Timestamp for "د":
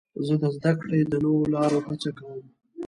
0.41-0.43, 1.11-1.13